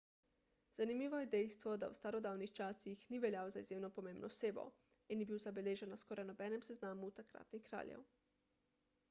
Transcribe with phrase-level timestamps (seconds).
[0.77, 4.65] zanimivo je dejstvo da v starodavnih časih ni veljal za izjemno pomembno osebo
[5.17, 8.11] in ni bil zabeležen na skoraj nobenem seznamu takratnih kraljev